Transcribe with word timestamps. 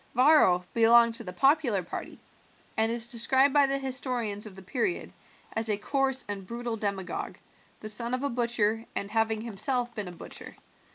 Varro 0.15 0.65
belonged 0.73 1.13
to 1.13 1.23
the 1.23 1.31
popular 1.31 1.83
party, 1.83 2.19
and 2.75 2.91
is 2.91 3.11
described 3.11 3.53
by 3.53 3.67
the 3.67 3.77
historians 3.77 4.47
of 4.47 4.55
the 4.55 4.61
period 4.63 5.13
as 5.53 5.69
a 5.69 5.77
coarse 5.77 6.25
and 6.27 6.47
brutal 6.47 6.75
demagogue, 6.75 7.37
the 7.81 7.87
son 7.89 8.15
of 8.15 8.23
a 8.23 8.29
butcher, 8.31 8.83
and 8.95 9.11
having 9.11 9.41
himself 9.41 9.93
been 9.93 10.07
a 10.07 10.11
butcher. 10.11 10.55